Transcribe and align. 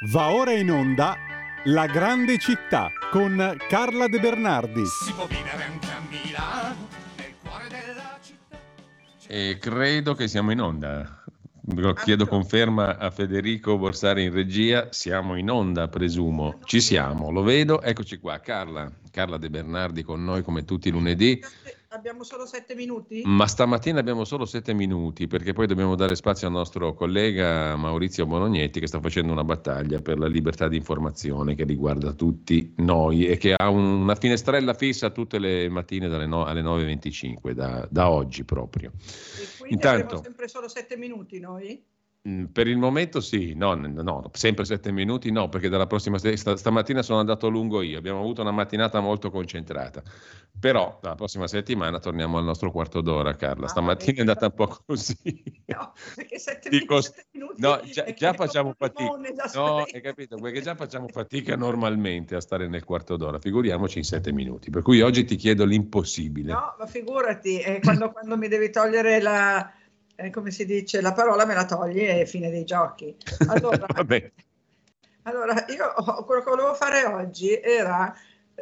Va 0.00 0.30
ora 0.30 0.52
in 0.52 0.70
onda 0.70 1.16
La 1.64 1.86
grande 1.86 2.38
città 2.38 2.88
con 3.10 3.56
Carla 3.68 4.06
De 4.06 4.20
Bernardi. 4.20 4.86
Si 4.86 5.12
può 5.12 5.26
vivere 5.26 5.64
anche 5.64 5.86
a 5.88 6.00
Milano, 6.08 6.88
nel 7.16 7.34
cuore 7.42 7.66
della 7.68 8.16
città. 8.22 8.58
E 9.26 9.58
credo 9.58 10.14
che 10.14 10.28
siamo 10.28 10.52
in 10.52 10.60
onda. 10.60 11.24
Chiedo 12.04 12.28
conferma 12.28 12.96
a 12.96 13.10
Federico 13.10 13.76
Borsari 13.76 14.22
in 14.22 14.32
regia. 14.32 14.86
Siamo 14.92 15.36
in 15.36 15.50
onda, 15.50 15.88
presumo. 15.88 16.60
Ci 16.62 16.80
siamo, 16.80 17.32
lo 17.32 17.42
vedo. 17.42 17.82
Eccoci 17.82 18.18
qua. 18.18 18.38
Carla, 18.38 18.88
Carla 19.10 19.36
De 19.36 19.50
Bernardi 19.50 20.04
con 20.04 20.22
noi 20.22 20.42
come 20.42 20.64
tutti 20.64 20.86
i 20.86 20.92
lunedì 20.92 21.42
abbiamo 21.98 22.22
solo 22.22 22.46
sette 22.46 22.74
minuti? 22.74 23.22
Ma 23.24 23.46
stamattina 23.46 23.98
abbiamo 24.00 24.24
solo 24.24 24.44
sette 24.44 24.72
minuti 24.72 25.26
perché 25.26 25.52
poi 25.52 25.66
dobbiamo 25.66 25.96
dare 25.96 26.14
spazio 26.14 26.46
al 26.46 26.52
nostro 26.52 26.94
collega 26.94 27.76
Maurizio 27.76 28.24
Bolognetti 28.24 28.80
che 28.80 28.86
sta 28.86 29.00
facendo 29.00 29.32
una 29.32 29.44
battaglia 29.44 30.00
per 30.00 30.18
la 30.18 30.26
libertà 30.26 30.68
di 30.68 30.76
informazione 30.76 31.54
che 31.54 31.64
riguarda 31.64 32.12
tutti 32.12 32.72
noi 32.76 33.26
e 33.26 33.36
che 33.36 33.54
ha 33.54 33.68
un, 33.68 33.84
una 33.84 34.14
finestrella 34.14 34.74
fissa 34.74 35.10
tutte 35.10 35.38
le 35.38 35.68
mattine 35.68 36.06
no, 36.26 36.44
alle 36.44 36.62
9.25 36.62 37.50
da, 37.50 37.86
da, 37.90 38.08
oggi 38.08 38.44
proprio. 38.44 38.92
E 38.94 39.58
quindi 39.58 39.74
Intanto, 39.74 40.04
abbiamo 40.04 40.22
sempre 40.22 40.48
solo 40.48 40.68
sette 40.68 40.96
minuti 40.96 41.40
noi? 41.40 41.82
Mm, 42.26 42.46
per 42.46 42.66
il 42.66 42.76
momento 42.76 43.20
sì, 43.20 43.54
no, 43.54 43.74
no, 43.74 44.30
sempre 44.32 44.64
sette 44.64 44.90
minuti 44.90 45.30
no, 45.30 45.48
perché 45.48 45.68
dalla 45.68 45.86
prossima 45.86 46.18
st- 46.18 46.54
stamattina 46.54 47.00
sono 47.00 47.20
andato 47.20 47.48
lungo 47.48 47.80
io, 47.80 47.96
abbiamo 47.96 48.18
avuto 48.18 48.40
una 48.40 48.50
mattinata 48.50 48.98
molto 48.98 49.30
concentrata, 49.30 50.02
però 50.58 50.98
dalla 51.00 51.14
prossima 51.14 51.46
settimana 51.46 52.00
torniamo 52.00 52.36
al 52.36 52.42
nostro 52.42 52.72
quarto 52.72 53.02
d'ora 53.02 53.36
Carla, 53.36 53.66
ah, 53.66 53.68
stamattina 53.68 54.16
è 54.16 54.20
andata 54.20 54.46
un 54.46 54.54
po' 54.54 54.78
così. 54.84 55.16
No, 55.68 55.92
perché 56.14 56.38
sette, 56.38 56.70
Dico, 56.70 56.98
sette 57.02 57.26
minuti 57.32 57.60
no, 57.60 57.78
già, 57.84 58.10
già 58.12 58.32
facciamo 58.32 58.74
fatica, 58.76 59.14
no, 59.54 59.82
hai 59.82 60.00
capito, 60.00 60.36
perché 60.38 60.62
già 60.62 60.74
facciamo 60.74 61.06
fatica 61.08 61.56
normalmente 61.56 62.34
a 62.34 62.40
stare 62.40 62.66
nel 62.68 62.84
quarto 62.84 63.16
d'ora, 63.16 63.38
figuriamoci 63.38 63.98
in 63.98 64.04
sette 64.04 64.32
minuti, 64.32 64.70
per 64.70 64.80
cui 64.80 65.02
oggi 65.02 65.24
ti 65.24 65.36
chiedo 65.36 65.66
l'impossibile. 65.66 66.52
No, 66.52 66.74
ma 66.78 66.86
figurati, 66.86 67.60
eh, 67.60 67.80
quando, 67.82 68.10
quando 68.10 68.38
mi 68.38 68.48
devi 68.48 68.70
togliere 68.70 69.20
la 69.20 69.70
eh, 70.20 70.30
come 70.30 70.50
si 70.50 70.66
dice, 70.66 71.00
la 71.00 71.12
parola 71.12 71.46
me 71.46 71.54
la 71.54 71.64
togli 71.64 72.00
e 72.00 72.26
fine 72.26 72.50
dei 72.50 72.64
giochi. 72.64 73.14
Allora, 73.46 73.86
allora 75.22 75.64
io 75.68 76.24
quello 76.24 76.42
che 76.42 76.50
volevo 76.50 76.74
fare 76.74 77.04
oggi 77.04 77.54
era 77.60 78.12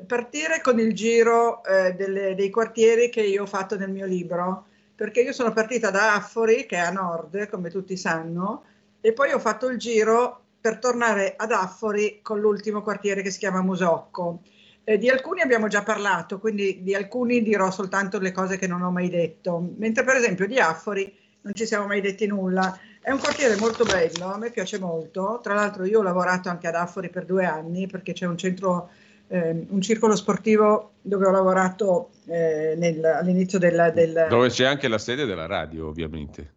partire 0.06 0.60
con 0.60 0.78
il 0.78 0.92
giro 0.92 1.64
eh, 1.64 1.94
delle, 1.94 2.34
dei 2.34 2.50
quartieri 2.50 3.08
che 3.08 3.22
io 3.22 3.44
ho 3.44 3.46
fatto 3.46 3.78
nel 3.78 3.90
mio 3.90 4.04
libro, 4.04 4.66
perché 4.94 5.22
io 5.22 5.32
sono 5.32 5.52
partita 5.52 5.90
da 5.90 6.14
Affori, 6.14 6.66
che 6.66 6.76
è 6.76 6.80
a 6.80 6.90
nord, 6.90 7.48
come 7.48 7.70
tutti 7.70 7.96
sanno, 7.96 8.64
e 9.00 9.14
poi 9.14 9.32
ho 9.32 9.38
fatto 9.38 9.68
il 9.70 9.78
giro 9.78 10.42
per 10.60 10.78
tornare 10.78 11.36
ad 11.38 11.52
Affori 11.52 12.20
con 12.20 12.38
l'ultimo 12.38 12.82
quartiere 12.82 13.22
che 13.22 13.30
si 13.30 13.38
chiama 13.38 13.62
Musocco. 13.62 14.42
Eh, 14.84 14.98
di 14.98 15.08
alcuni 15.08 15.40
abbiamo 15.40 15.68
già 15.68 15.82
parlato, 15.82 16.38
quindi 16.38 16.82
di 16.82 16.94
alcuni 16.94 17.42
dirò 17.42 17.70
soltanto 17.70 18.18
le 18.18 18.32
cose 18.32 18.58
che 18.58 18.66
non 18.66 18.82
ho 18.82 18.90
mai 18.90 19.08
detto, 19.08 19.72
mentre 19.78 20.04
per 20.04 20.16
esempio 20.16 20.46
di 20.46 20.58
Affori 20.58 21.24
non 21.46 21.54
ci 21.54 21.64
siamo 21.64 21.86
mai 21.86 22.00
detti 22.00 22.26
nulla. 22.26 22.76
È 23.00 23.12
un 23.12 23.20
quartiere 23.20 23.54
molto 23.56 23.84
bello, 23.84 24.32
a 24.32 24.36
me 24.36 24.50
piace 24.50 24.80
molto. 24.80 25.38
Tra 25.40 25.54
l'altro 25.54 25.84
io 25.84 26.00
ho 26.00 26.02
lavorato 26.02 26.48
anche 26.48 26.66
ad 26.66 26.74
Affori 26.74 27.08
per 27.08 27.24
due 27.24 27.44
anni 27.44 27.86
perché 27.86 28.12
c'è 28.12 28.26
un 28.26 28.36
centro, 28.36 28.90
eh, 29.28 29.64
un 29.68 29.80
circolo 29.80 30.16
sportivo 30.16 30.94
dove 31.02 31.26
ho 31.26 31.30
lavorato 31.30 32.10
eh, 32.26 32.74
nel, 32.76 33.04
all'inizio 33.04 33.60
del, 33.60 33.92
del... 33.94 34.26
Dove 34.28 34.48
c'è 34.48 34.64
anche 34.64 34.88
la 34.88 34.98
sede 34.98 35.24
della 35.24 35.46
radio, 35.46 35.86
ovviamente. 35.86 36.54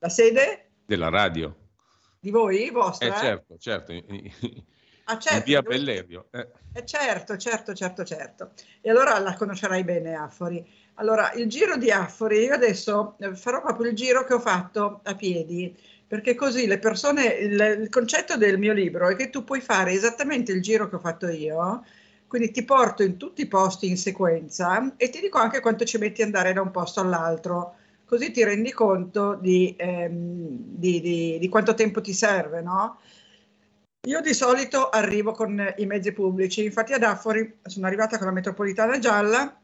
La 0.00 0.08
sede? 0.08 0.70
Della 0.84 1.10
radio. 1.10 1.54
Di 2.18 2.30
voi? 2.30 2.70
Vostra? 2.70 3.06
Eh, 3.06 3.18
certo, 3.18 3.56
certo. 3.56 3.92
Ah, 5.06 5.18
certo, 5.18 5.44
via 5.44 5.60
Bellerio. 5.60 6.28
Eh. 6.30 6.48
eh. 6.72 6.84
certo, 6.86 7.36
certo, 7.36 7.74
certo, 7.74 8.04
certo. 8.04 8.52
E 8.80 8.88
allora 8.88 9.18
la 9.18 9.34
conoscerai 9.34 9.84
bene 9.84 10.14
Affori. 10.14 10.66
Allora, 10.96 11.32
il 11.32 11.48
giro 11.48 11.76
di 11.76 11.90
Affori, 11.90 12.44
io 12.44 12.54
adesso 12.54 13.16
eh, 13.18 13.34
farò 13.34 13.60
proprio 13.60 13.90
il 13.90 13.96
giro 13.96 14.24
che 14.24 14.34
ho 14.34 14.38
fatto 14.38 15.00
a 15.02 15.14
piedi, 15.16 15.76
perché 16.06 16.36
così 16.36 16.66
le 16.66 16.78
persone, 16.78 17.26
il, 17.26 17.78
il 17.82 17.88
concetto 17.88 18.36
del 18.36 18.58
mio 18.58 18.72
libro 18.72 19.08
è 19.08 19.16
che 19.16 19.28
tu 19.28 19.42
puoi 19.42 19.60
fare 19.60 19.90
esattamente 19.90 20.52
il 20.52 20.62
giro 20.62 20.88
che 20.88 20.94
ho 20.94 21.00
fatto 21.00 21.26
io, 21.26 21.84
quindi 22.28 22.52
ti 22.52 22.64
porto 22.64 23.02
in 23.02 23.16
tutti 23.16 23.42
i 23.42 23.48
posti 23.48 23.88
in 23.88 23.96
sequenza 23.96 24.94
e 24.96 25.08
ti 25.10 25.20
dico 25.20 25.38
anche 25.38 25.60
quanto 25.60 25.84
ci 25.84 25.98
metti 25.98 26.22
ad 26.22 26.28
andare 26.28 26.52
da 26.52 26.60
un 26.62 26.70
posto 26.70 27.00
all'altro, 27.00 27.74
così 28.04 28.30
ti 28.30 28.44
rendi 28.44 28.72
conto 28.72 29.34
di, 29.34 29.74
ehm, 29.76 30.12
di, 30.76 31.00
di, 31.00 31.38
di 31.40 31.48
quanto 31.48 31.74
tempo 31.74 32.00
ti 32.00 32.12
serve, 32.12 32.60
no? 32.62 33.00
Io 34.06 34.20
di 34.20 34.34
solito 34.34 34.90
arrivo 34.90 35.32
con 35.32 35.74
i 35.78 35.86
mezzi 35.86 36.12
pubblici, 36.12 36.64
infatti 36.64 36.92
ad 36.92 37.02
Affori 37.02 37.58
sono 37.64 37.86
arrivata 37.86 38.16
con 38.18 38.26
la 38.26 38.32
metropolitana 38.32 38.98
gialla 38.98 39.58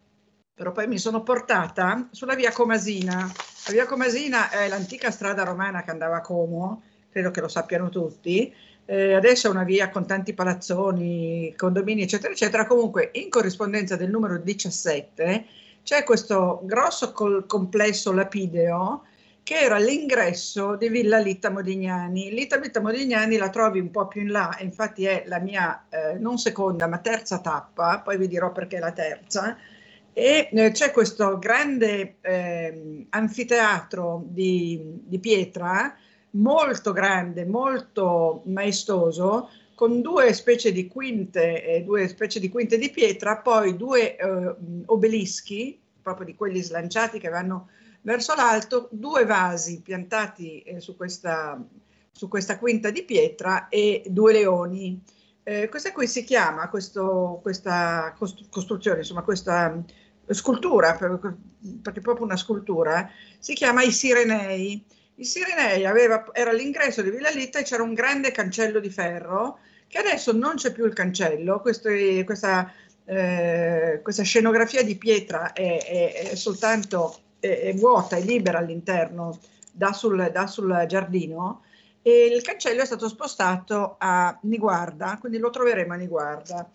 però 0.60 0.72
poi 0.72 0.86
mi 0.88 0.98
sono 0.98 1.22
portata 1.22 2.06
sulla 2.10 2.34
via 2.34 2.52
Comasina. 2.52 3.16
La 3.64 3.72
via 3.72 3.86
Comasina 3.86 4.50
è 4.50 4.68
l'antica 4.68 5.10
strada 5.10 5.42
romana 5.42 5.82
che 5.82 5.90
andava 5.90 6.16
a 6.16 6.20
Como, 6.20 6.82
credo 7.10 7.30
che 7.30 7.40
lo 7.40 7.48
sappiano 7.48 7.88
tutti. 7.88 8.54
Eh, 8.84 9.14
adesso 9.14 9.46
è 9.46 9.50
una 9.50 9.64
via 9.64 9.88
con 9.88 10.06
tanti 10.06 10.34
palazzoni, 10.34 11.54
condomini, 11.56 12.02
eccetera, 12.02 12.34
eccetera. 12.34 12.66
Comunque, 12.66 13.08
in 13.14 13.30
corrispondenza 13.30 13.96
del 13.96 14.10
numero 14.10 14.36
17 14.36 15.46
c'è 15.82 16.04
questo 16.04 16.60
grosso 16.64 17.12
col- 17.12 17.46
complesso 17.46 18.12
lapideo 18.12 19.04
che 19.42 19.60
era 19.60 19.78
l'ingresso 19.78 20.76
di 20.76 20.90
Villa 20.90 21.16
Litta 21.16 21.48
Modignani. 21.48 22.34
Litta 22.34 22.58
Litta 22.58 22.82
Modignani 22.82 23.38
la 23.38 23.48
trovi 23.48 23.80
un 23.80 23.90
po' 23.90 24.08
più 24.08 24.20
in 24.20 24.30
là, 24.30 24.54
infatti 24.60 25.06
è 25.06 25.22
la 25.24 25.38
mia 25.38 25.86
eh, 25.88 26.18
non 26.18 26.36
seconda 26.36 26.86
ma 26.86 26.98
terza 26.98 27.38
tappa, 27.38 28.00
poi 28.04 28.18
vi 28.18 28.28
dirò 28.28 28.52
perché 28.52 28.76
è 28.76 28.80
la 28.80 28.92
terza 28.92 29.56
e 30.12 30.48
eh, 30.52 30.70
c'è 30.72 30.90
questo 30.90 31.38
grande 31.38 32.16
eh, 32.20 33.06
anfiteatro 33.10 34.24
di, 34.26 35.00
di, 35.04 35.18
pietra, 35.18 35.96
molto 36.30 36.92
grande, 36.92 37.44
molto 37.44 38.42
maestoso, 38.46 39.50
con 39.74 40.02
due 40.02 40.32
specie 40.32 40.72
di 40.72 40.86
quinte, 40.88 41.64
eh, 41.64 41.82
due 41.82 42.06
specie 42.08 42.38
di 42.38 42.48
quinte 42.48 42.76
di 42.76 42.90
pietra, 42.90 43.38
poi 43.38 43.76
due 43.76 44.16
eh, 44.16 44.54
obelischi, 44.86 45.80
proprio 46.02 46.26
di 46.26 46.34
quelli 46.34 46.60
slanciati 46.60 47.18
che 47.18 47.28
vanno 47.28 47.68
verso 48.02 48.34
l'alto, 48.34 48.88
due 48.90 49.24
vasi 49.24 49.80
piantati 49.80 50.60
eh, 50.60 50.80
su 50.80 50.96
questa, 50.96 51.62
su, 52.10 52.28
questa, 52.28 52.58
quinta 52.58 52.90
di 52.90 53.02
pietra 53.04 53.68
e 53.68 54.02
due 54.06 54.32
leoni. 54.32 55.02
Eh, 55.50 55.68
questa 55.68 55.90
qui? 55.90 56.06
Si 56.06 56.22
chiama 56.22 56.68
questo, 56.68 57.40
questa 57.42 58.14
costruzione, 58.50 58.98
insomma 58.98 59.22
questa 59.22 59.82
scultura, 60.28 60.94
perché 60.94 61.98
è 61.98 62.02
proprio 62.02 62.24
una 62.24 62.36
scultura, 62.36 63.10
si 63.40 63.54
chiama 63.54 63.82
I 63.82 63.90
Sirenei. 63.90 64.80
I 65.16 65.24
Sirenei 65.24 65.86
aveva, 65.86 66.24
era 66.34 66.50
all'ingresso 66.50 67.02
di 67.02 67.10
Villa 67.10 67.30
Litta 67.30 67.58
e 67.58 67.64
c'era 67.64 67.82
un 67.82 67.94
grande 67.94 68.30
cancello 68.30 68.78
di 68.78 68.90
ferro, 68.90 69.58
che 69.88 69.98
adesso 69.98 70.30
non 70.30 70.54
c'è 70.54 70.72
più 70.72 70.86
il 70.86 70.92
cancello, 70.92 71.60
questo, 71.60 71.88
questa, 72.24 72.72
eh, 73.04 73.98
questa, 74.04 74.22
scenografia 74.22 74.84
di 74.84 74.94
pietra 74.94 75.52
è, 75.52 75.84
è, 75.84 76.30
è 76.30 76.34
soltanto 76.36 77.22
è, 77.40 77.74
vuota, 77.74 78.14
è 78.14 78.22
libera 78.22 78.58
all'interno, 78.58 79.36
da 79.72 79.92
sul, 79.92 80.30
da 80.32 80.46
sul 80.46 80.84
giardino, 80.86 81.62
e 82.02 82.26
il 82.26 82.42
cancello 82.42 82.82
è 82.82 82.86
stato 82.86 83.08
spostato 83.08 83.96
a 83.98 84.38
Niguarda, 84.42 85.18
quindi 85.20 85.38
lo 85.38 85.50
troveremo 85.50 85.92
a 85.92 85.96
Niguarda. 85.96 86.70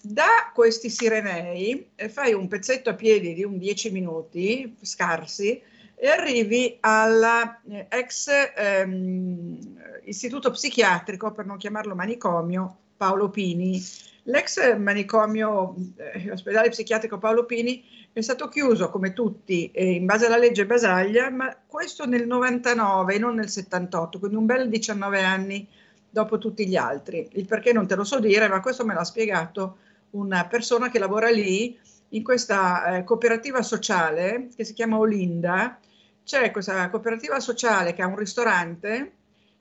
Da 0.00 0.50
questi 0.52 0.90
sirenei 0.90 1.90
eh, 1.94 2.08
fai 2.08 2.32
un 2.32 2.48
pezzetto 2.48 2.90
a 2.90 2.94
piedi 2.94 3.34
di 3.34 3.44
un 3.44 3.58
10 3.58 3.92
minuti 3.92 4.76
scarsi 4.80 5.62
e 5.94 6.08
arrivi 6.08 6.76
all'ex 6.80 8.28
eh, 8.28 8.52
ehm, 8.56 9.58
istituto 10.04 10.50
psichiatrico, 10.50 11.30
per 11.30 11.46
non 11.46 11.56
chiamarlo 11.56 11.94
manicomio, 11.94 12.76
Paolo 12.96 13.30
Pini. 13.30 13.80
L'ex 14.24 14.76
manicomio, 14.76 15.74
eh, 15.96 16.30
ospedale 16.30 16.68
psichiatrico 16.68 17.18
Paolo 17.18 17.44
Pini, 17.44 17.84
è 18.12 18.20
stato 18.20 18.48
chiuso 18.48 18.88
come 18.90 19.12
tutti 19.12 19.70
eh, 19.72 19.92
in 19.92 20.06
base 20.06 20.26
alla 20.26 20.36
legge 20.36 20.64
Basaglia, 20.64 21.28
ma 21.30 21.56
questo 21.66 22.06
nel 22.06 22.26
99 22.26 23.14
e 23.14 23.18
non 23.18 23.34
nel 23.34 23.48
78, 23.48 24.18
quindi 24.18 24.36
un 24.36 24.46
bel 24.46 24.68
19 24.68 25.22
anni 25.22 25.66
dopo 26.08 26.38
tutti 26.38 26.68
gli 26.68 26.76
altri. 26.76 27.28
Il 27.32 27.46
perché 27.46 27.72
non 27.72 27.86
te 27.86 27.96
lo 27.96 28.04
so 28.04 28.20
dire, 28.20 28.46
ma 28.48 28.60
questo 28.60 28.84
me 28.84 28.94
l'ha 28.94 29.02
spiegato 29.02 29.78
una 30.10 30.46
persona 30.46 30.88
che 30.88 30.98
lavora 30.98 31.30
lì 31.30 31.76
in 32.10 32.22
questa 32.22 32.98
eh, 32.98 33.04
cooperativa 33.04 33.62
sociale 33.62 34.50
che 34.54 34.64
si 34.64 34.74
chiama 34.74 34.98
Olinda. 34.98 35.80
C'è 36.22 36.50
questa 36.52 36.88
cooperativa 36.90 37.40
sociale 37.40 37.94
che 37.94 38.02
ha 38.02 38.06
un 38.06 38.16
ristorante, 38.16 39.12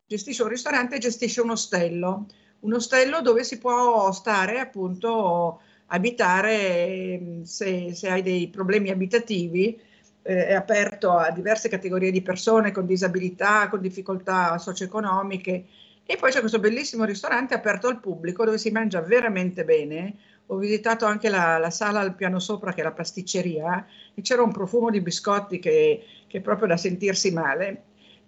gestisce 0.06 0.44
un 0.44 0.50
ristorante 0.50 0.96
e 0.96 1.00
gestisce 1.00 1.42
un 1.42 1.52
ostello, 1.52 2.28
un 2.62 2.74
ostello 2.74 3.22
dove 3.22 3.44
si 3.44 3.58
può 3.60 4.12
stare 4.12 4.60
appunto 4.60 5.62
abitare 5.88 7.42
se, 7.44 7.94
se 7.94 8.10
hai 8.10 8.22
dei 8.22 8.48
problemi 8.48 8.90
abitativi. 8.90 9.80
Eh, 10.24 10.48
è 10.48 10.54
aperto 10.54 11.12
a 11.12 11.32
diverse 11.32 11.68
categorie 11.68 12.12
di 12.12 12.22
persone 12.22 12.72
con 12.72 12.86
disabilità, 12.86 13.68
con 13.70 13.82
difficoltà 13.82 14.58
socio-economiche 14.60 15.66
E 16.06 16.18
poi 16.18 16.32
c'è 16.32 16.40
questo 16.40 16.60
bellissimo 16.60 17.06
ristorante 17.06 17.54
aperto 17.54 17.88
al 17.88 18.02
pubblico 18.02 18.44
dove 18.44 18.58
si 18.58 18.70
mangia 18.70 19.02
veramente 19.02 19.64
bene. 19.64 20.16
Ho 20.48 20.58
visitato 20.58 21.06
anche 21.06 21.30
la, 21.30 21.58
la 21.58 21.70
sala 21.70 22.02
al 22.02 22.16
piano 22.16 22.40
sopra, 22.40 22.74
che 22.74 22.82
è 22.82 22.84
la 22.84 22.92
pasticceria, 22.92 23.86
e 24.14 24.22
c'era 24.22 24.42
un 24.42 24.52
profumo 24.52 24.90
di 24.90 25.00
biscotti 25.00 25.60
che, 25.60 26.04
che 26.28 26.38
è 26.40 26.42
proprio 26.42 26.68
da 26.68 26.76
sentirsi 26.76 27.32
male. 27.32 27.84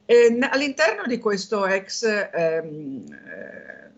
E 0.06 0.38
all'interno 0.50 1.04
di 1.08 1.20
questo 1.20 1.66
ex 1.66 2.04
ehm, 2.04 3.04
eh, 3.12 3.92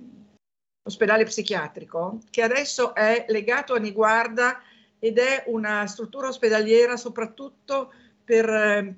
ospedale 0.86 1.24
psichiatrico, 1.24 2.20
che 2.30 2.44
adesso 2.44 2.94
è 2.94 3.26
legato 3.30 3.74
a 3.74 3.80
Niguarda 3.80 4.62
ed 5.00 5.18
è 5.18 5.44
una 5.48 5.86
struttura 5.88 6.28
ospedaliera 6.28 6.96
soprattutto 6.96 7.92
per 8.24 8.48
eh, 8.48 8.96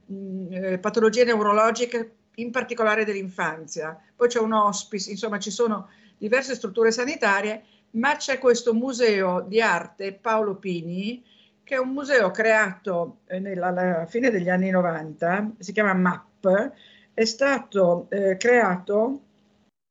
eh, 0.50 0.80
patologie 0.80 1.24
neurologiche, 1.24 2.16
in 2.36 2.52
particolare 2.52 3.06
dell'infanzia. 3.06 3.98
Poi 4.16 4.28
c'è 4.28 4.40
un 4.40 4.54
hospice, 4.54 5.12
insomma 5.12 5.40
ci 5.40 5.50
sono 5.50 5.90
diverse 6.18 6.56
strutture 6.56 6.92
sanitarie, 6.92 7.64
ma 7.92 8.16
c'è 8.18 8.38
questo 8.38 8.74
museo 8.74 9.42
di 9.42 9.62
arte 9.62 10.14
Paolo 10.14 10.56
Pini, 10.56 11.24
che 11.64 11.76
è 11.76 11.80
un 11.80 11.90
museo 11.90 12.32
creato 12.32 13.20
eh, 13.28 13.40
nella, 13.40 13.68
alla 13.68 14.06
fine 14.08 14.30
degli 14.30 14.50
anni 14.50 14.70
90, 14.70 15.52
si 15.60 15.72
chiama 15.72 15.94
MAP, 15.94 16.72
è 17.14 17.26
stato 17.26 18.08
eh, 18.10 18.38
creato 18.38 19.22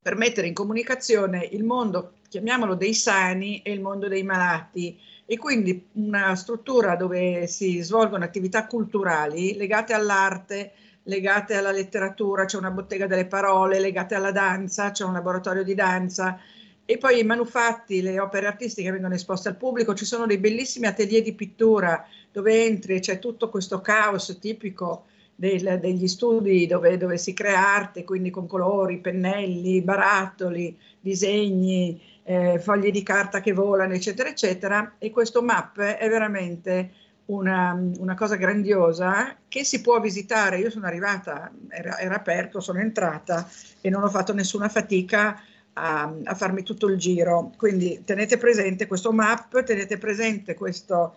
per 0.07 0.15
mettere 0.15 0.47
in 0.47 0.55
comunicazione 0.55 1.49
il 1.51 1.65
mondo, 1.65 2.13
chiamiamolo 2.29 2.77
dei 2.77 2.95
sani, 2.95 3.61
e 3.63 3.73
il 3.73 3.81
mondo 3.81 4.07
dei 4.07 4.23
malati. 4.23 4.97
E 5.27 5.37
quindi 5.37 5.89
una 5.95 6.37
struttura 6.37 6.95
dove 6.95 7.49
si 7.49 7.81
svolgono 7.81 8.23
attività 8.23 8.69
culturali 8.69 9.57
legate 9.57 9.95
all'arte, 9.95 10.75
legate 11.03 11.57
alla 11.57 11.73
letteratura, 11.73 12.45
c'è 12.45 12.57
una 12.57 12.71
bottega 12.71 13.09
delle 13.09 13.27
parole, 13.27 13.81
legate 13.81 14.15
alla 14.15 14.31
danza, 14.31 14.93
c'è 14.93 15.03
un 15.03 15.13
laboratorio 15.13 15.65
di 15.65 15.75
danza. 15.75 16.39
E 16.85 16.99
poi 16.99 17.19
i 17.19 17.25
manufatti, 17.25 18.01
le 18.01 18.21
opere 18.21 18.47
artistiche 18.47 18.93
vengono 18.93 19.15
esposte 19.15 19.49
al 19.49 19.57
pubblico, 19.57 19.93
ci 19.93 20.05
sono 20.05 20.25
dei 20.25 20.39
bellissimi 20.39 20.87
atelier 20.87 21.23
di 21.23 21.33
pittura 21.33 22.07
dove 22.31 22.65
entri 22.65 22.95
e 22.95 23.01
c'è 23.01 23.19
tutto 23.19 23.49
questo 23.49 23.81
caos 23.81 24.39
tipico 24.41 25.07
del, 25.37 25.79
degli 25.81 26.09
studi 26.09 26.67
dove, 26.67 26.97
dove, 26.97 27.19
si 27.19 27.35
crea 27.35 27.75
arte, 27.75 28.05
quindi 28.05 28.31
con 28.31 28.47
colori, 28.47 28.99
pennelli, 28.99 29.83
barattoli, 29.83 30.77
disegni, 30.99 32.01
eh, 32.25 32.59
fogli 32.59 32.91
di 32.91 33.03
carta 33.03 33.41
che 33.41 33.53
volano, 33.53 33.93
eccetera, 33.93 34.31
eccetera. 34.31 34.95
E 34.99 35.11
questo 35.11 35.43
map 35.43 35.79
è 35.79 36.09
veramente 36.09 36.91
una, 37.27 37.79
una, 37.99 38.15
cosa 38.15 38.37
grandiosa 38.37 39.37
che 39.47 39.63
si 39.63 39.81
può 39.83 40.01
visitare. 40.01 40.59
Io 40.59 40.71
sono 40.71 40.87
arrivata, 40.87 41.53
era, 41.69 41.99
era 41.99 42.17
aperto, 42.17 42.61
sono 42.61 42.81
entrata 42.81 43.49
e 43.81 43.91
non 43.91 44.03
ho 44.03 44.09
fatto 44.09 44.33
nessuna 44.33 44.69
fatica 44.69 45.41
a, 45.75 46.13
a, 46.25 46.35
farmi 46.35 46.63
tutto 46.63 46.89
il 46.89 46.97
giro. 46.97 47.53
Quindi 47.57 48.03
tenete 48.05 48.39
presente 48.39 48.87
questo 48.87 49.13
map, 49.13 49.63
tenete 49.63 49.99
presente 49.99 50.55
questo 50.55 51.17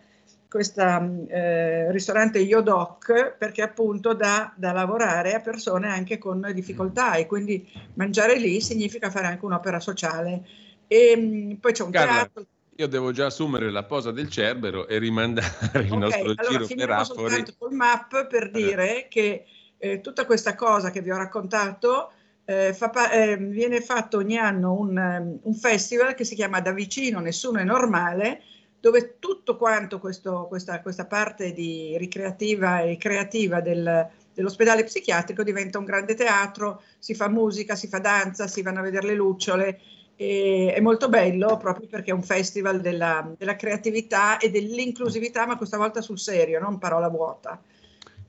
questo 0.49 0.81
eh, 1.27 1.91
ristorante 1.91 2.39
Yodoc 2.39 3.35
perché 3.37 3.61
appunto 3.61 4.13
dà 4.13 4.51
da 4.55 4.71
lavorare 4.71 5.35
a 5.35 5.41
persone 5.41 5.89
anche 5.89 6.17
con 6.17 6.49
difficoltà 6.53 7.13
e 7.13 7.27
quindi 7.27 7.69
mangiare 7.93 8.37
lì 8.37 8.59
significa 8.59 9.11
fare 9.11 9.27
anche 9.27 9.45
un'opera 9.45 9.79
sociale. 9.79 10.43
E 10.87 11.15
mh, 11.15 11.55
poi 11.57 11.71
c'è 11.71 11.83
un 11.83 11.91
Carla, 11.91 12.13
teatro. 12.13 12.45
Io 12.77 12.87
devo 12.87 13.11
già 13.11 13.27
assumere 13.27 13.69
la 13.69 13.83
posa 13.83 14.11
del 14.11 14.29
Cerbero 14.29 14.87
e 14.87 14.97
rimandare 14.97 15.83
il 15.83 15.95
nostro 15.95 16.33
allora, 16.35 16.43
giro 16.49 16.65
per 16.65 16.89
Afori. 16.89 17.45
col 17.57 17.73
map 17.73 18.27
per 18.27 18.45
eh. 18.45 18.49
dire 18.49 19.07
che 19.07 19.45
eh, 19.77 20.01
tutta 20.01 20.25
questa 20.25 20.55
cosa 20.55 20.89
che 20.89 21.01
vi 21.01 21.11
ho 21.11 21.17
raccontato 21.17 22.11
eh, 22.45 22.73
fa, 22.73 23.11
eh, 23.11 23.37
viene 23.37 23.81
fatto 23.81 24.17
ogni 24.17 24.37
anno 24.37 24.73
un, 24.73 25.37
un, 25.41 25.53
festival 25.53 26.15
che 26.15 26.23
si 26.23 26.33
chiama 26.33 26.59
Da 26.59 26.71
vicino 26.71 27.19
nessuno 27.19 27.59
è 27.59 27.63
normale 27.63 28.41
dove 28.79 29.15
tutto 29.19 29.57
quanto 29.57 29.99
questo, 29.99 30.45
questa, 30.47 30.81
questa, 30.81 31.05
parte 31.05 31.51
di 31.51 31.97
ricreativa 31.97 32.81
e 32.81 32.97
creativa 32.97 33.59
del, 33.61 34.07
dell'ospedale 34.33 34.83
psichiatrico 34.83 35.43
diventa 35.43 35.79
un 35.79 35.85
grande 35.85 36.15
teatro, 36.15 36.81
si 36.97 37.13
fa 37.13 37.27
musica, 37.27 37.75
si 37.75 37.87
fa 37.87 37.99
danza, 37.99 38.47
si 38.47 38.61
vanno 38.61 38.79
a 38.79 38.83
vedere 38.83 39.07
le 39.07 39.15
lucciole. 39.15 39.79
È 40.15 40.79
molto 40.81 41.07
bello 41.07 41.55
proprio 41.55 41.87
perché 41.87 42.11
è 42.11 42.13
un 42.13 42.23
festival 42.23 42.81
della, 42.81 43.31
della 43.37 43.55
creatività 43.55 44.37
e 44.37 44.49
dell'inclusività, 44.49 45.45
ma 45.45 45.55
questa 45.55 45.77
volta 45.77 46.01
sul 46.01 46.19
serio, 46.19 46.59
non 46.59 46.77
parola 46.77 47.07
vuota. 47.07 47.61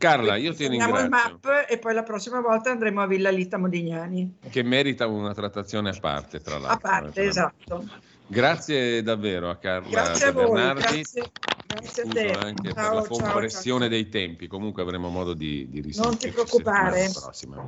Carla, 0.01 0.37
io 0.37 0.55
ti 0.55 0.67
ringrazio. 0.67 1.05
il 1.05 1.09
map 1.11 1.67
e 1.69 1.77
poi 1.79 1.93
la 1.93 2.03
prossima 2.03 2.41
volta 2.41 2.71
andremo 2.71 3.03
a 3.03 3.07
Villa 3.07 3.29
Lita 3.29 3.59
Modignani. 3.59 4.37
Che 4.49 4.63
merita 4.63 5.07
una 5.07 5.35
trattazione 5.35 5.91
a 5.91 5.97
parte, 6.01 6.41
tra 6.41 6.57
l'altro. 6.57 6.89
A 6.89 6.91
parte, 6.91 7.23
esatto. 7.23 7.87
Grazie 8.31 9.03
davvero 9.03 9.51
a 9.51 9.57
Carla 9.57 9.89
grazie 9.89 10.27
a 10.29 10.33
voi, 10.33 10.53
Grazie, 10.53 11.33
grazie 11.67 12.03
a 12.05 12.07
te. 12.07 12.31
anche 12.31 12.73
ciao, 12.73 13.03
per 13.03 13.03
la 13.03 13.09
compressione 13.09 13.81
ciao, 13.81 13.89
dei 13.89 14.09
tempi. 14.09 14.47
Comunque 14.47 14.83
avremo 14.83 15.09
modo 15.09 15.35
di, 15.35 15.69
di 15.69 15.81
risentirci. 15.81 16.01
Non 16.01 16.17
ti 16.17 16.31
preoccupare. 16.31 17.11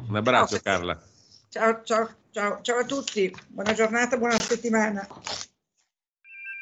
Un 0.06 0.14
abbraccio 0.14 0.60
ciao, 0.60 0.62
Carla. 0.62 1.02
Ciao, 1.48 1.80
ciao, 1.82 2.08
ciao, 2.30 2.60
ciao 2.62 2.78
a 2.78 2.84
tutti. 2.84 3.34
Buona 3.48 3.72
giornata, 3.72 4.16
buona 4.16 4.38
settimana. 4.38 5.04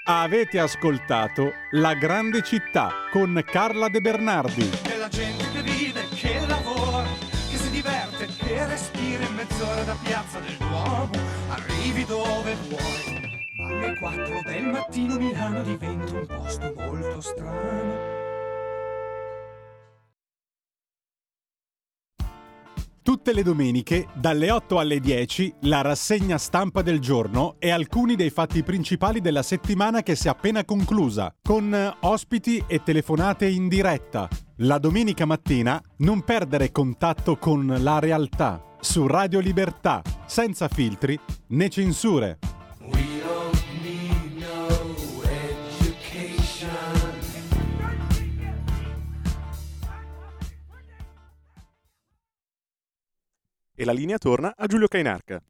Avete 0.06 0.58
ascoltato 0.58 1.50
La 1.72 1.92
Grande 1.92 2.42
Città 2.42 2.90
con 3.12 3.44
Carla 3.44 3.90
De 3.90 4.00
Bernardi. 4.00 4.70
Che 4.82 4.96
la 4.96 5.08
gente 5.08 5.44
che 5.52 5.60
vive, 5.60 6.08
che 6.14 6.40
lavora, 6.46 7.06
che 7.50 7.56
si 7.58 7.68
diverte, 7.68 8.28
che 8.38 8.66
respira 8.66 9.26
in 9.26 9.34
mezz'ora 9.34 9.82
da 9.82 9.96
piazza 10.02 10.38
del 10.40 10.56
Duomo, 10.56 11.10
arrivi 11.50 12.06
dove 12.06 12.56
vuoi 12.66 13.29
alle 13.70 13.96
4 13.98 14.40
del 14.44 14.66
mattino 14.66 15.16
Milano 15.16 15.62
diventa 15.62 16.12
un 16.12 16.26
posto 16.26 16.74
molto 16.76 17.20
strano. 17.20 18.18
Tutte 23.02 23.32
le 23.32 23.42
domeniche, 23.42 24.08
dalle 24.14 24.50
8 24.50 24.78
alle 24.78 25.00
10, 25.00 25.54
la 25.62 25.80
rassegna 25.80 26.36
stampa 26.36 26.82
del 26.82 27.00
giorno 27.00 27.56
e 27.58 27.70
alcuni 27.70 28.14
dei 28.14 28.30
fatti 28.30 28.62
principali 28.62 29.20
della 29.20 29.42
settimana 29.42 30.02
che 30.02 30.14
si 30.14 30.26
è 30.26 30.30
appena 30.30 30.64
conclusa, 30.64 31.34
con 31.42 31.96
ospiti 32.00 32.62
e 32.66 32.82
telefonate 32.82 33.48
in 33.48 33.68
diretta. 33.68 34.28
La 34.58 34.78
domenica 34.78 35.24
mattina 35.24 35.82
non 35.98 36.22
perdere 36.22 36.70
contatto 36.70 37.36
con 37.36 37.74
la 37.78 37.98
realtà 37.98 38.62
su 38.80 39.06
Radio 39.06 39.40
Libertà, 39.40 40.02
senza 40.26 40.68
filtri 40.68 41.18
né 41.48 41.68
censure. 41.68 42.38
E 53.80 53.84
la 53.86 53.92
linea 53.92 54.18
torna 54.18 54.52
a 54.54 54.66
Giulio 54.66 54.88
Cainarca. 54.88 55.42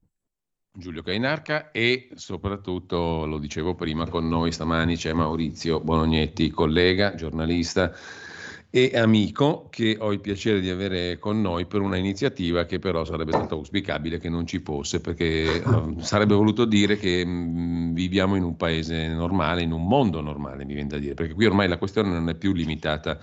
Giulio 0.72 1.02
Cainarca 1.02 1.72
e 1.72 2.10
soprattutto, 2.14 3.26
lo 3.26 3.38
dicevo 3.38 3.74
prima, 3.74 4.06
con 4.08 4.28
noi 4.28 4.52
stamani 4.52 4.94
c'è 4.94 5.12
Maurizio 5.12 5.80
Bolognetti, 5.80 6.48
collega, 6.50 7.16
giornalista 7.16 7.92
e 8.70 8.92
amico 8.94 9.66
che 9.68 9.96
ho 9.98 10.12
il 10.12 10.20
piacere 10.20 10.60
di 10.60 10.70
avere 10.70 11.18
con 11.18 11.40
noi 11.40 11.66
per 11.66 11.80
una 11.80 11.96
iniziativa 11.96 12.66
che 12.66 12.78
però 12.78 13.04
sarebbe 13.04 13.32
stato 13.32 13.56
auspicabile 13.56 14.18
che 14.18 14.28
non 14.28 14.46
ci 14.46 14.60
fosse 14.60 15.00
perché 15.00 15.60
uh, 15.66 15.98
sarebbe 15.98 16.34
voluto 16.34 16.64
dire 16.66 16.96
che 16.98 17.26
mm, 17.26 17.92
viviamo 17.94 18.36
in 18.36 18.44
un 18.44 18.56
paese 18.56 19.08
normale, 19.08 19.62
in 19.62 19.72
un 19.72 19.88
mondo 19.88 20.20
normale 20.20 20.64
mi 20.64 20.74
viene 20.74 20.90
da 20.90 20.98
dire, 20.98 21.14
perché 21.14 21.34
qui 21.34 21.46
ormai 21.46 21.66
la 21.66 21.78
questione 21.78 22.10
non 22.10 22.28
è 22.28 22.36
più 22.36 22.52
limitata 22.52 23.10
a 23.10 23.18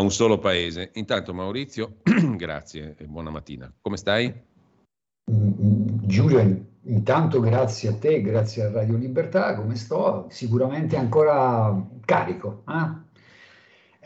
un 0.00 0.10
solo 0.10 0.38
paese. 0.38 0.90
Intanto 0.94 1.34
Maurizio, 1.34 1.96
grazie 2.36 2.94
e 2.98 3.04
buona 3.06 3.30
mattina. 3.30 3.72
Come 3.80 3.96
stai? 3.96 4.32
Giulio, 5.26 6.66
intanto 6.82 7.40
grazie 7.40 7.88
a 7.88 7.94
te, 7.94 8.20
grazie 8.20 8.64
a 8.64 8.70
Radio 8.70 8.96
Libertà, 8.96 9.54
come 9.54 9.74
sto? 9.74 10.26
Sicuramente 10.28 10.96
ancora 10.96 11.74
carico. 12.04 12.62
Eh? 12.68 13.03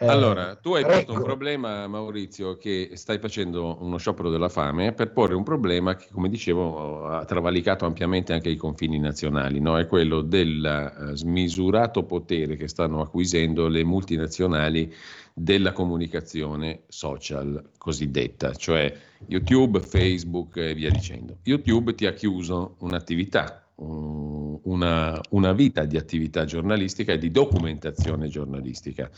Eh, 0.00 0.06
allora, 0.06 0.54
tu 0.54 0.74
hai 0.74 0.84
posto 0.84 1.12
un 1.12 1.24
problema, 1.24 1.88
Maurizio, 1.88 2.56
che 2.56 2.90
stai 2.94 3.18
facendo 3.18 3.78
uno 3.80 3.96
sciopero 3.96 4.30
della 4.30 4.48
fame 4.48 4.92
per 4.92 5.10
porre 5.10 5.34
un 5.34 5.42
problema 5.42 5.96
che, 5.96 6.06
come 6.12 6.28
dicevo, 6.28 7.06
ha 7.06 7.24
travalicato 7.24 7.84
ampiamente 7.84 8.32
anche 8.32 8.48
i 8.48 8.54
confini 8.54 9.00
nazionali, 9.00 9.58
no? 9.58 9.76
è 9.76 9.88
quello 9.88 10.20
del 10.22 10.94
uh, 10.96 11.14
smisurato 11.16 12.04
potere 12.04 12.56
che 12.56 12.68
stanno 12.68 13.00
acquisendo 13.00 13.66
le 13.66 13.82
multinazionali 13.82 14.94
della 15.34 15.72
comunicazione 15.72 16.82
social 16.86 17.70
cosiddetta, 17.76 18.54
cioè 18.54 18.94
YouTube, 19.26 19.80
Facebook 19.80 20.58
e 20.58 20.74
via 20.74 20.90
dicendo. 20.90 21.38
YouTube 21.42 21.96
ti 21.96 22.06
ha 22.06 22.12
chiuso 22.12 22.76
un'attività, 22.78 23.64
una, 23.74 25.20
una 25.30 25.52
vita 25.52 25.84
di 25.84 25.96
attività 25.96 26.44
giornalistica 26.44 27.12
e 27.12 27.18
di 27.18 27.30
documentazione 27.30 28.28
giornalistica 28.28 29.10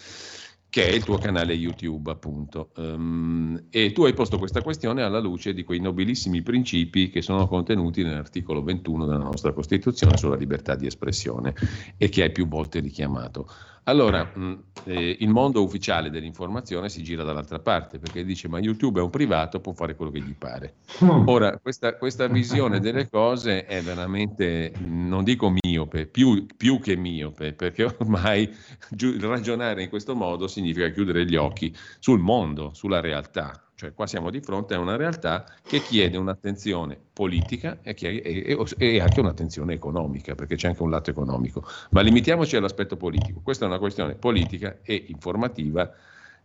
che 0.71 0.87
è 0.87 0.93
il 0.93 1.03
tuo 1.03 1.19
canale 1.19 1.53
YouTube, 1.53 2.13
appunto. 2.13 2.71
Um, 2.77 3.67
e 3.71 3.91
tu 3.91 4.05
hai 4.05 4.15
posto 4.15 4.39
questa 4.39 4.63
questione 4.63 5.03
alla 5.03 5.19
luce 5.19 5.53
di 5.53 5.65
quei 5.65 5.81
nobilissimi 5.81 6.43
principi 6.43 7.11
che 7.11 7.23
sono 7.23 7.49
contenuti 7.49 8.05
nell'articolo 8.05 8.63
21 8.63 9.05
della 9.05 9.19
nostra 9.19 9.53
Costituzione 9.53 10.17
sulla 10.17 10.37
libertà 10.37 10.77
di 10.77 10.87
espressione 10.87 11.55
e 11.97 12.09
che 12.09 12.23
hai 12.23 12.31
più 12.31 12.47
volte 12.47 12.79
richiamato. 12.79 13.49
Allora, 13.91 14.31
mh, 14.33 14.63
eh, 14.85 15.17
il 15.19 15.29
mondo 15.31 15.65
ufficiale 15.65 16.11
dell'informazione 16.11 16.89
si 16.89 17.03
gira 17.03 17.25
dall'altra 17.25 17.59
parte 17.59 17.99
perché 17.99 18.25
dice 18.25 18.47
ma 18.47 18.61
YouTube 18.61 19.01
è 19.01 19.03
un 19.03 19.11
privato, 19.11 19.61
può 19.61 19.73
fare 19.73 19.97
quello 19.97 20.13
che 20.13 20.21
gli 20.21 20.35
pare. 20.37 20.75
Mm. 21.05 21.27
Ora, 21.27 21.59
questa, 21.59 21.97
questa 21.97 22.29
visione 22.29 22.79
delle 22.81 23.09
cose 23.09 23.67
è 23.67 23.83
veramente, 23.83 24.73
non 24.79 25.25
dico 25.25 25.53
miope, 25.61 26.07
più, 26.07 26.47
più 26.57 26.79
che 26.79 26.95
miope, 26.95 27.53
perché 27.53 27.85
ormai 27.99 28.49
giu- 28.91 29.21
ragionare 29.21 29.83
in 29.83 29.89
questo 29.89 30.15
modo 30.15 30.47
significa 30.47 30.89
chiudere 30.91 31.25
gli 31.25 31.35
occhi 31.35 31.75
sul 31.99 32.21
mondo, 32.21 32.71
sulla 32.73 33.01
realtà. 33.01 33.70
Cioè 33.81 33.95
qua 33.95 34.07
siamo 34.07 34.29
di 34.29 34.43
fronte 34.43 34.75
a 34.75 34.79
una 34.79 34.97
realtà 34.97 35.47
che 35.67 35.81
chiede 35.81 36.19
un'attenzione 36.19 37.01
politica 37.15 37.79
e, 37.81 37.97
e, 37.99 38.67
e, 38.77 39.01
anche 39.01 39.21
un'attenzione 39.21 39.73
economica, 39.73 40.35
perché 40.35 40.57
c'è 40.57 40.69
anche 40.69 40.83
un 40.83 40.91
lato 40.91 41.09
economico. 41.09 41.65
Ma 41.93 42.03
limitiamoci 42.03 42.57
all'aspetto 42.57 42.99
politico. 42.99 43.41
Questa 43.43 43.65
è 43.65 43.69
una 43.69 43.79
questione 43.79 44.17
politica 44.17 44.81
e 44.83 45.07
informativa 45.07 45.91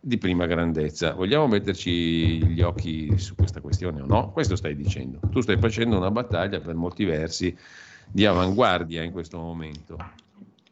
di 0.00 0.16
prima 0.16 0.46
grandezza. 0.46 1.12
Vogliamo 1.12 1.46
metterci 1.46 2.42
gli 2.42 2.62
occhi 2.62 3.18
su 3.18 3.34
questa 3.34 3.60
questione 3.60 4.00
o 4.00 4.06
no? 4.06 4.30
Questo 4.30 4.56
stai 4.56 4.74
dicendo. 4.74 5.20
Tu 5.30 5.42
stai 5.42 5.58
facendo 5.58 5.98
una 5.98 6.10
battaglia 6.10 6.58
per 6.60 6.74
molti 6.74 7.04
versi 7.04 7.54
di 8.10 8.24
avanguardia 8.24 9.02
in 9.02 9.12
questo 9.12 9.36
momento, 9.36 9.98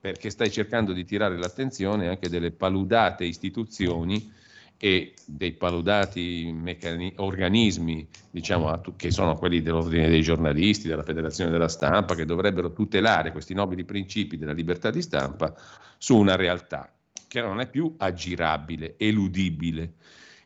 perché 0.00 0.30
stai 0.30 0.50
cercando 0.50 0.94
di 0.94 1.04
tirare 1.04 1.36
l'attenzione 1.36 2.08
anche 2.08 2.30
delle 2.30 2.52
paludate 2.52 3.26
istituzioni 3.26 4.32
e 4.78 5.14
dei 5.24 5.52
paludati 5.52 6.52
meccani- 6.52 7.14
organismi, 7.16 8.06
diciamo, 8.30 8.80
che 8.96 9.10
sono 9.10 9.36
quelli 9.36 9.62
dell'ordine 9.62 10.08
dei 10.08 10.22
giornalisti, 10.22 10.88
della 10.88 11.02
federazione 11.02 11.50
della 11.50 11.68
stampa, 11.68 12.14
che 12.14 12.24
dovrebbero 12.24 12.72
tutelare 12.72 13.32
questi 13.32 13.54
nobili 13.54 13.84
principi 13.84 14.36
della 14.36 14.52
libertà 14.52 14.90
di 14.90 15.00
stampa 15.02 15.54
su 15.98 16.16
una 16.16 16.36
realtà 16.36 16.92
che 17.26 17.40
non 17.40 17.60
è 17.60 17.68
più 17.68 17.94
aggirabile, 17.96 18.94
eludibile, 18.96 19.94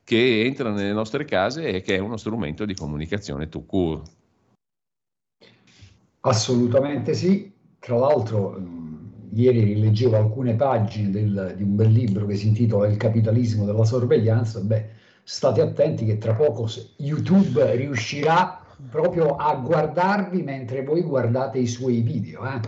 che 0.04 0.44
entra 0.44 0.70
nelle 0.70 0.92
nostre 0.92 1.24
case 1.26 1.68
e 1.68 1.82
che 1.82 1.96
è 1.96 1.98
uno 1.98 2.16
strumento 2.16 2.64
di 2.64 2.74
comunicazione 2.74 3.48
tout 3.48 3.66
court. 3.66 4.10
Assolutamente 6.20 7.12
sì. 7.12 7.52
Tra 7.78 7.98
l'altro 7.98 8.56
ieri 9.32 9.62
rileggevo 9.62 10.16
alcune 10.16 10.54
pagine 10.54 11.10
del, 11.10 11.54
di 11.56 11.62
un 11.62 11.76
bel 11.76 11.90
libro 11.90 12.26
che 12.26 12.36
si 12.36 12.48
intitola 12.48 12.86
Il 12.86 12.96
capitalismo 12.96 13.64
della 13.64 13.84
sorveglianza, 13.84 14.60
beh, 14.60 14.88
state 15.22 15.60
attenti 15.60 16.04
che 16.04 16.18
tra 16.18 16.34
poco 16.34 16.68
YouTube 16.96 17.76
riuscirà 17.76 18.64
proprio 18.90 19.36
a 19.36 19.54
guardarvi 19.56 20.42
mentre 20.42 20.82
voi 20.82 21.02
guardate 21.02 21.58
i 21.58 21.66
suoi 21.66 22.00
video. 22.00 22.46
Eh? 22.46 22.60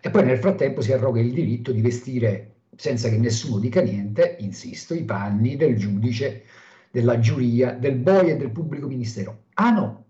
E 0.00 0.10
poi 0.10 0.24
nel 0.24 0.38
frattempo 0.38 0.80
si 0.80 0.92
arroga 0.92 1.20
il 1.20 1.32
diritto 1.32 1.72
di 1.72 1.80
vestire, 1.80 2.54
senza 2.76 3.08
che 3.08 3.18
nessuno 3.18 3.58
dica 3.58 3.80
niente, 3.80 4.36
insisto, 4.40 4.94
i 4.94 5.04
panni 5.04 5.56
del 5.56 5.76
giudice, 5.76 6.42
della 6.90 7.18
giuria, 7.18 7.72
del 7.72 7.96
boia 7.96 8.34
e 8.34 8.36
del 8.36 8.50
pubblico 8.50 8.86
ministero. 8.86 9.44
Ah 9.54 9.70
no, 9.70 10.04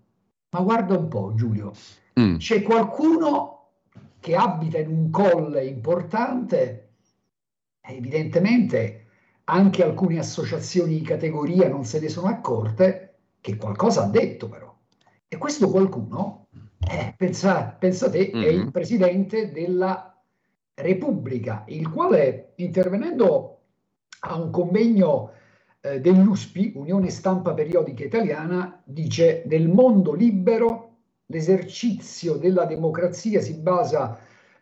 ma 0.51 0.61
guarda 0.61 0.97
un 0.97 1.09
po' 1.09 1.33
Giulio, 1.35 1.73
mm. 2.19 2.37
c'è 2.37 2.63
qualcuno 2.63 3.62
che 4.23 4.37
abita 4.37 4.79
in 4.79 4.87
un 4.87 5.11
colle 5.11 5.65
importante, 5.65 6.91
evidentemente 7.81 9.07
anche 9.47 9.83
alcune 9.83 10.21
associazioni 10.21 10.97
di 10.97 11.03
categoria 11.03 11.69
non 11.69 11.85
se 11.85 11.99
ne 11.99 12.09
sono 12.09 12.29
accorte 12.29 13.17
che 13.41 13.57
qualcosa 13.57 14.05
ha 14.05 14.09
detto 14.09 14.49
però. 14.49 14.73
E 15.27 15.37
questo 15.37 15.69
qualcuno, 15.69 16.47
eh, 16.89 17.13
pensa, 17.17 17.65
pensa 17.77 18.09
te, 18.09 18.31
mm-hmm. 18.33 18.45
è 18.45 18.49
il 18.49 18.59
mm-hmm. 18.61 18.69
presidente 18.69 19.51
della 19.51 20.23
Repubblica, 20.73 21.65
il 21.67 21.91
quale 21.91 22.53
intervenendo 22.57 23.59
a 24.21 24.37
un 24.37 24.51
convegno 24.53 25.33
eh, 25.81 26.01
dell'USPI, 26.01 26.75
Unione 26.77 27.11
Stampa 27.11 27.55
Periodica 27.55 28.05
Italiana, 28.05 28.81
dice 28.85 29.43
nel 29.47 29.69
mondo 29.69 30.13
libero 30.13 30.92
l'esercizio 31.33 32.35
della 32.35 32.67
democrazia 32.67 33.41
si 33.41 33.55
basa, 33.55 34.19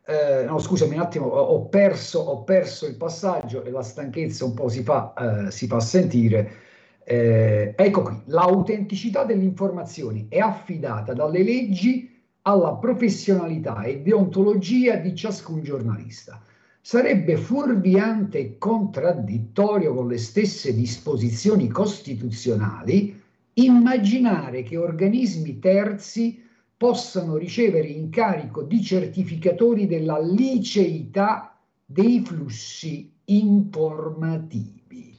eh, 0.06 0.44
no 0.44 0.58
scusami 0.58 0.94
un 0.94 1.00
attimo, 1.00 1.26
ho 1.26 1.66
perso, 1.66 2.20
ho 2.20 2.44
perso, 2.44 2.86
il 2.86 2.94
passaggio 2.94 3.64
e 3.64 3.70
la 3.70 3.82
stanchezza 3.82 4.44
un 4.44 4.54
po' 4.54 4.68
si 4.68 4.82
fa, 4.82 5.12
eh, 5.14 5.50
si 5.50 5.66
fa 5.66 5.80
sentire. 5.80 6.68
Eh, 7.04 7.74
ecco 7.76 8.02
qui, 8.02 8.22
l'autenticità 8.26 9.24
delle 9.24 9.42
informazioni 9.42 10.26
è 10.28 10.38
affidata 10.38 11.12
dalle 11.12 11.42
leggi 11.42 12.08
alla 12.42 12.74
professionalità 12.74 13.82
e 13.82 14.00
deontologia 14.00 14.94
di 14.94 15.14
ciascun 15.14 15.62
giornalista. 15.62 16.40
Sarebbe 16.80 17.36
fuorviante 17.36 18.38
e 18.38 18.58
contraddittorio 18.58 19.92
con 19.92 20.08
le 20.08 20.18
stesse 20.18 20.72
disposizioni 20.72 21.68
costituzionali 21.68 23.20
immaginare 23.54 24.62
che 24.62 24.76
organismi 24.76 25.58
terzi 25.58 26.42
possano 26.80 27.36
ricevere 27.36 27.88
incarico 27.88 28.62
di 28.62 28.82
certificatori 28.82 29.86
della 29.86 30.18
liceità 30.18 31.54
dei 31.84 32.22
flussi 32.24 33.12
informativi. 33.26 35.14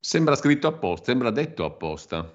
Sembra 0.00 0.34
scritto 0.34 0.66
apposta, 0.66 1.12
sembra 1.12 1.30
detto 1.30 1.64
apposta. 1.64 2.28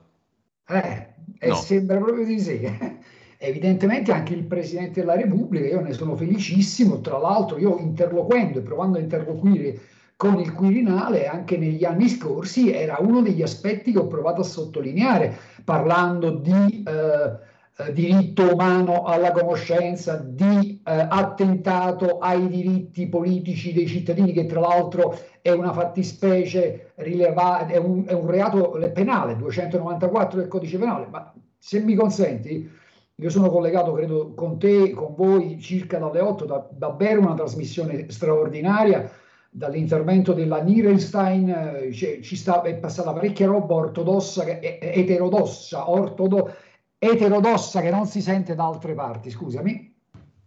Eh, 0.66 1.08
eh 1.40 1.48
no. 1.50 1.56
sembra 1.56 1.98
proprio 1.98 2.24
di 2.24 2.40
sì. 2.40 2.62
Evidentemente 3.38 4.14
anche 4.14 4.34
il 4.34 4.46
Presidente 4.46 5.02
della 5.02 5.18
Repubblica, 5.18 5.68
io 5.68 5.82
ne 5.82 5.92
sono 5.92 6.16
felicissimo, 6.16 7.02
tra 7.02 7.18
l'altro 7.18 7.58
io 7.58 7.78
interloquendo 7.80 8.60
e 8.60 8.62
provando 8.62 8.98
a 8.98 9.02
interloquire 9.02 9.78
con 10.16 10.40
il 10.40 10.54
Quirinale 10.54 11.28
anche 11.28 11.58
negli 11.58 11.84
anni 11.84 12.08
scorsi 12.08 12.72
era 12.72 12.96
uno 13.02 13.22
degli 13.22 13.42
aspetti 13.42 13.92
che 13.92 14.00
ho 14.00 14.08
provato 14.08 14.40
a 14.40 14.46
sottolineare 14.46 15.38
parlando 15.66 16.30
di... 16.30 16.84
Eh, 16.88 17.48
eh, 17.80 17.94
diritto 17.94 18.54
umano 18.54 19.04
alla 19.04 19.32
conoscenza, 19.32 20.18
di 20.18 20.82
eh, 20.84 21.08
attentato 21.10 22.18
ai 22.18 22.50
diritti 22.50 23.08
politici 23.08 23.72
dei 23.72 23.88
cittadini, 23.88 24.34
che 24.34 24.46
tra 24.48 24.60
l'altro 24.60 25.18
è 25.42 25.52
una 25.52 25.72
fattispecie 25.72 26.92
rilevata, 26.96 27.68
è 27.68 27.78
è 27.78 27.78
un 28.14 28.28
reato 28.28 28.78
penale, 28.94 29.38
294 29.38 30.40
del 30.40 30.50
codice 30.50 30.78
penale. 30.78 31.08
Ma 31.10 31.34
se 31.58 31.80
mi 31.80 31.96
consenti, 31.96 32.70
io 33.16 33.30
sono 33.30 33.50
collegato, 33.50 33.94
credo, 33.94 34.34
con 34.34 34.60
te, 34.60 34.92
con 34.92 35.16
voi, 35.16 35.58
circa 35.62 36.00
dalle 36.00 36.20
8, 36.20 36.46
da, 36.46 36.68
davvero 36.72 37.22
una 37.22 37.36
trasmissione 37.36 38.10
straordinaria 38.10 39.10
dall'intervento 39.52 40.34
della 40.34 40.62
Nirenstein 40.62 41.50
eh, 41.50 41.92
ci 41.94 42.36
sta, 42.36 42.62
è 42.62 42.76
passata 42.76 43.14
parecchia 43.14 43.48
roba 43.48 43.76
ortodossa, 43.76 44.44
eterodossa, 44.60 45.90
ortodossa 45.90 46.68
eterodossa 47.00 47.80
che 47.82 47.90
non 47.90 48.06
si 48.06 48.22
sente 48.22 48.54
da 48.54 48.66
altre 48.66 48.94
parti, 48.94 49.32
scusami, 49.32 49.96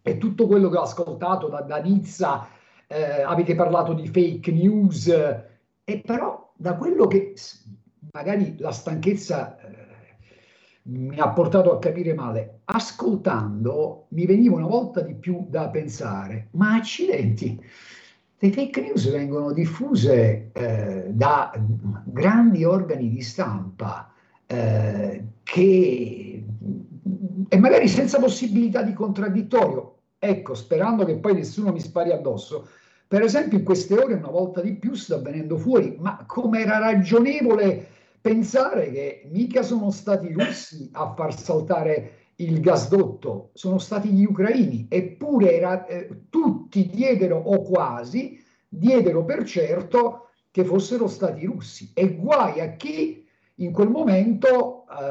e 0.02 0.18
tutto 0.18 0.46
quello 0.46 0.68
che 0.68 0.76
ho 0.76 0.82
ascoltato 0.82 1.48
da, 1.48 1.62
da 1.62 1.78
Nizza, 1.78 2.46
eh, 2.86 3.22
avete 3.22 3.54
parlato 3.54 3.94
di 3.94 4.06
fake 4.06 4.52
news, 4.52 5.08
eh, 5.08 5.44
e 5.82 6.00
però 6.00 6.52
da 6.54 6.74
quello 6.74 7.06
che 7.06 7.34
magari 8.12 8.56
la 8.58 8.70
stanchezza 8.70 9.58
eh, 9.58 9.82
mi 10.84 11.18
ha 11.18 11.30
portato 11.30 11.72
a 11.72 11.78
capire 11.78 12.12
male, 12.12 12.60
ascoltando 12.64 14.06
mi 14.08 14.26
veniva 14.26 14.56
una 14.56 14.66
volta 14.66 15.00
di 15.00 15.14
più 15.14 15.46
da 15.48 15.68
pensare, 15.68 16.48
ma 16.52 16.74
accidenti, 16.74 17.58
le 18.38 18.50
fake 18.50 18.80
news 18.80 19.08
vengono 19.10 19.52
diffuse 19.52 20.50
eh, 20.52 21.06
da 21.12 21.52
grandi 22.04 22.64
organi 22.64 23.08
di 23.08 23.22
stampa 23.22 24.11
eh, 24.52 25.24
che 25.42 26.44
e 27.48 27.58
magari 27.58 27.88
senza 27.88 28.18
possibilità 28.18 28.82
di 28.82 28.92
contraddittorio. 28.92 29.96
Ecco, 30.18 30.54
sperando 30.54 31.04
che 31.04 31.16
poi 31.16 31.34
nessuno 31.34 31.72
mi 31.72 31.80
spari 31.80 32.12
addosso. 32.12 32.68
Per 33.06 33.22
esempio, 33.22 33.58
in 33.58 33.64
queste 33.64 33.98
ore, 33.98 34.14
una 34.14 34.30
volta 34.30 34.60
di 34.60 34.74
più, 34.76 34.94
sta 34.94 35.18
venendo 35.18 35.58
fuori, 35.58 35.96
ma 35.98 36.24
come 36.26 36.60
era 36.60 36.78
ragionevole 36.78 37.86
pensare 38.20 38.90
che 38.90 39.28
mica 39.30 39.62
sono 39.62 39.90
stati 39.90 40.28
i 40.28 40.32
russi 40.32 40.88
a 40.92 41.12
far 41.14 41.38
saltare 41.38 42.12
il 42.36 42.60
gasdotto, 42.60 43.50
sono 43.52 43.78
stati 43.78 44.08
gli 44.08 44.24
ucraini, 44.24 44.86
eppure 44.88 45.54
era, 45.54 45.86
eh, 45.86 46.08
tutti 46.30 46.88
diedero, 46.88 47.36
o 47.36 47.62
quasi, 47.62 48.42
diedero 48.68 49.24
per 49.24 49.44
certo 49.44 50.28
che 50.50 50.64
fossero 50.64 51.06
stati 51.08 51.42
i 51.42 51.46
russi. 51.46 51.90
E 51.92 52.14
guai 52.14 52.60
a 52.60 52.76
chi 52.76 53.21
in 53.56 53.72
quel 53.72 53.88
momento 53.88 54.84
eh, 54.88 55.02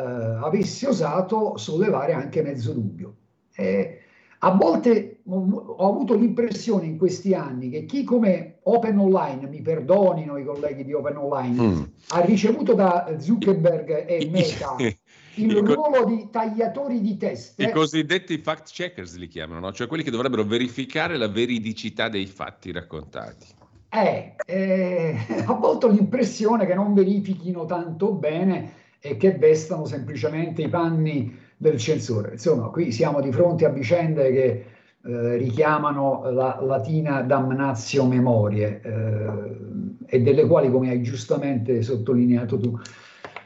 avesse 0.44 0.88
osato 0.88 1.58
sollevare 1.58 2.14
anche 2.14 2.42
mezzo 2.42 2.74
dubbio. 2.74 3.16
Eh, 3.56 4.02
A 4.44 4.52
volte 4.52 5.20
ho 5.26 5.88
avuto 5.88 6.16
l'impressione 6.16 6.86
in 6.86 6.98
questi 6.98 7.36
anni 7.36 7.70
che 7.70 7.86
chi 7.86 8.04
come 8.04 8.58
Open 8.64 8.98
Online, 8.98 9.48
mi 9.48 9.62
perdonino 9.62 10.38
i 10.38 10.44
colleghi 10.44 10.84
di 10.84 10.94
Open 10.94 11.18
Online, 11.18 11.62
mm. 11.62 11.82
ha 12.10 12.22
ricevuto 12.22 12.74
da 12.74 13.16
Zuckerberg 13.20 14.06
e 14.08 14.28
Meta 14.32 14.76
il 15.36 15.56
ruolo 15.58 16.06
di 16.06 16.28
tagliatori 16.32 17.02
di 17.02 17.18
teste. 17.18 17.66
I 17.66 17.72
cosiddetti 17.72 18.40
fact 18.40 18.72
checkers 18.72 19.16
li 19.18 19.28
chiamano, 19.28 19.60
no? 19.60 19.72
cioè 19.72 19.86
quelli 19.86 20.04
che 20.04 20.12
dovrebbero 20.12 20.44
verificare 20.44 21.18
la 21.18 21.28
veridicità 21.28 22.10
dei 22.10 22.26
fatti 22.26 22.72
raccontati. 22.72 23.46
Eh, 23.94 24.36
eh, 24.46 25.18
a 25.46 25.52
volte 25.60 25.88
ho 25.88 25.90
l'impressione 25.90 26.66
che 26.66 26.74
non 26.74 26.94
verifichino 26.94 27.66
tanto 27.66 28.14
bene 28.14 28.72
e 29.02 29.18
che 29.18 29.34
vestano 29.34 29.86
semplicemente 29.86 30.62
i 30.62 30.70
panni 30.70 31.38
del 31.58 31.78
censore. 31.78 32.32
Insomma, 32.32 32.68
qui 32.68 32.94
siamo 32.94 33.20
di 33.20 33.34
fronte 33.34 33.66
a 33.66 33.70
vicende 33.70 34.32
che 34.32 34.66
eh, 35.04 35.36
richiamano 35.36 36.32
la 36.32 36.60
latina 36.62 37.22
damnatio 37.22 38.06
memorie 38.06 38.82
eh, 38.82 40.16
e 40.16 40.22
delle 40.22 40.46
quali, 40.46 40.72
come 40.72 40.90
hai 40.90 41.02
giustamente 41.02 41.82
sottolineato 41.82 42.58
tu, 42.58 42.80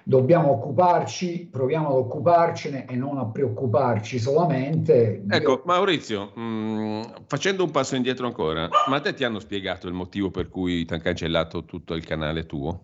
dobbiamo 0.07 0.51
occuparci, 0.51 1.49
proviamo 1.51 1.89
ad 1.89 1.95
occuparcene 1.95 2.85
e 2.85 2.95
non 2.95 3.17
a 3.17 3.25
preoccuparci 3.25 4.19
solamente. 4.19 5.23
Ecco, 5.27 5.51
Io... 5.51 5.61
Maurizio, 5.65 6.31
mh, 6.35 6.41
mm, 6.41 7.01
facendo 7.25 7.63
un 7.63 7.71
passo 7.71 7.95
indietro 7.95 8.27
ancora, 8.27 8.69
ma 8.87 8.97
a 8.97 9.01
te 9.01 9.13
ti 9.15 9.23
hanno 9.23 9.39
spiegato 9.39 9.87
il 9.87 9.93
motivo 9.93 10.29
per 10.29 10.47
cui 10.47 10.85
ti 10.85 10.93
hanno 10.93 11.01
cancellato 11.01 11.65
tutto 11.65 11.95
il 11.95 12.05
canale 12.05 12.45
tuo? 12.45 12.83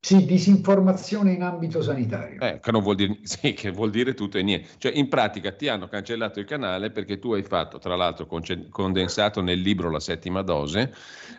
Sì, 0.00 0.24
disinformazione 0.24 1.32
in 1.32 1.42
ambito 1.42 1.82
sanitario. 1.82 2.40
Eh, 2.40 2.60
che, 2.60 2.70
vuol 2.72 2.94
dire, 2.94 3.18
sì, 3.22 3.52
che 3.52 3.70
vuol 3.70 3.90
dire 3.90 4.14
tutto 4.14 4.38
e 4.38 4.42
niente. 4.42 4.68
Cioè, 4.78 4.92
in 4.94 5.08
pratica 5.08 5.52
ti 5.52 5.68
hanno 5.68 5.86
cancellato 5.86 6.40
il 6.40 6.46
canale 6.46 6.90
perché 6.90 7.18
tu 7.18 7.32
hai 7.32 7.42
fatto, 7.42 7.78
tra 7.78 7.94
l'altro, 7.94 8.26
condensato 8.70 9.42
nel 9.42 9.60
libro 9.60 9.90
La 9.90 10.00
settima 10.00 10.42
dose, 10.42 10.92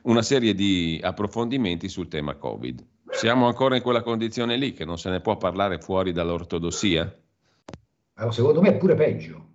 una 0.03 0.21
serie 0.21 0.53
di 0.53 0.99
approfondimenti 1.01 1.89
sul 1.89 2.07
tema 2.07 2.35
Covid. 2.35 2.85
Siamo 3.19 3.47
ancora 3.47 3.75
in 3.75 3.81
quella 3.81 4.01
condizione 4.01 4.55
lì 4.55 4.71
che 4.71 4.85
non 4.85 4.97
se 4.97 5.09
ne 5.09 5.19
può 5.19 5.35
parlare 5.35 5.77
fuori 5.79 6.13
dall'ortodossia? 6.13 7.13
Allora, 8.13 8.33
secondo 8.33 8.61
me 8.61 8.69
è 8.69 8.77
pure 8.77 8.95
peggio, 8.95 9.45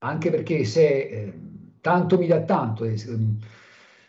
anche 0.00 0.28
perché 0.28 0.64
se 0.64 0.86
eh, 0.86 1.32
tanto 1.80 2.18
mi 2.18 2.26
dà 2.26 2.42
tanto, 2.42 2.84
eh, 2.84 2.94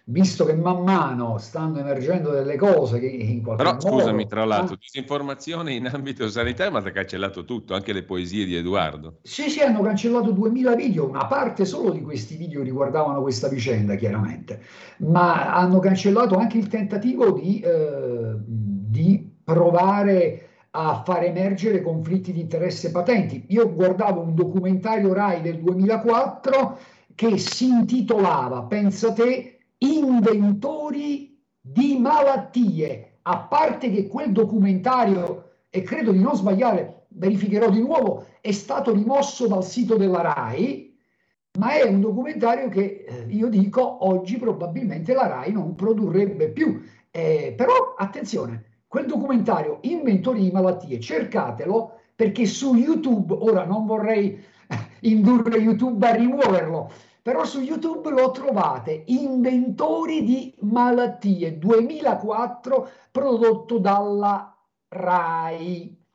visto 0.04 0.44
che 0.44 0.56
man 0.56 0.84
mano 0.84 1.38
stanno 1.38 1.80
emergendo 1.80 2.32
delle 2.32 2.58
cose 2.58 3.00
che 3.00 3.06
in 3.06 3.44
qualche 3.44 3.64
Però, 3.64 3.76
modo... 3.76 3.88
scusami, 3.88 4.28
tra 4.28 4.44
l'altro, 4.44 4.76
ah, 4.76 4.78
disinformazione 4.78 5.74
in 5.74 5.88
ambito 5.88 6.28
sanitario, 6.28 6.74
ma 6.74 6.80
ha 6.80 6.92
cancellato 6.92 7.46
tutto, 7.46 7.76
anche 7.76 7.94
le 7.94 8.04
poesie 8.04 8.44
di 8.44 8.58
Edoardo. 8.58 9.20
Sì, 9.22 9.50
sì, 9.50 9.62
hanno 9.62 9.84
cancellato 9.84 10.32
2000 10.32 10.76
video, 10.76 11.08
una 11.08 11.28
parte 11.28 11.64
solo 11.64 11.92
di 11.92 12.02
questi 12.02 12.36
video 12.36 12.62
riguardavano 12.62 13.22
questa 13.22 13.48
vicenda, 13.48 13.96
chiaramente, 13.96 14.62
ma 14.98 15.56
hanno 15.56 15.80
cancellato 15.80 16.36
anche 16.36 16.58
il 16.58 16.68
tentativo 16.68 17.32
di, 17.32 17.62
eh, 17.62 18.36
di 18.98 19.32
provare 19.44 20.48
a 20.72 21.04
far 21.06 21.24
emergere 21.24 21.82
conflitti 21.82 22.34
di 22.34 22.42
interesse 22.42 22.90
patenti. 22.90 23.46
Io 23.50 23.72
guardavo 23.72 24.22
un 24.22 24.34
documentario 24.34 25.14
RAI 25.14 25.42
del 25.42 25.60
2004 25.60 26.78
che 27.14 27.38
si 27.38 27.68
intitolava, 27.68 28.64
pensa 28.64 29.14
te, 29.14 29.60
inventori 29.78 31.40
di 31.60 31.98
malattie, 32.00 33.20
a 33.24 33.38
parte 33.40 33.92
che 33.92 34.08
quel 34.08 34.32
documentario, 34.32 35.52
e 35.70 35.82
credo 35.82 36.12
di 36.12 36.20
non 36.20 36.36
sbagliare, 36.36 37.06
verificherò 37.10 37.70
di 37.70 37.82
nuovo, 37.82 38.26
è 38.42 38.52
stato 38.52 38.94
rimosso 38.94 39.48
dal 39.48 39.64
sito 39.64 39.96
della 39.96 40.22
RAI, 40.22 40.96
ma 41.60 41.74
è 41.74 41.84
un 41.84 42.02
documentario 42.02 42.70
che 42.70 43.06
eh, 43.08 43.26
io 43.30 43.48
dico 43.48 44.06
oggi 44.08 44.38
probabilmente 44.38 45.14
la 45.14 45.28
RAI 45.28 45.52
non 45.52 45.76
produrrebbe 45.76 46.50
più. 46.50 46.82
Eh, 47.10 47.54
però 47.58 47.96
attenzione, 47.98 48.67
quel 48.88 49.06
documentario 49.06 49.80
Inventori 49.82 50.42
di 50.42 50.52
malattie, 50.52 51.00
cercatelo 51.00 52.00
perché 52.16 52.46
su 52.46 52.74
YouTube, 52.74 53.34
ora 53.34 53.64
non 53.64 53.86
vorrei 53.86 54.44
indurre 55.02 55.58
YouTube 55.58 56.08
a 56.08 56.16
rimuoverlo, 56.16 56.92
però 57.22 57.46
su 57.46 57.62
YouTube 57.62 58.10
lo 58.10 58.32
trovate, 58.32 59.04
Inventori 59.08 60.24
di 60.24 60.56
malattie 60.62 61.58
2004, 61.58 62.90
prodotto 63.12 63.78
dalla 63.78 64.58
RAI. 64.88 66.06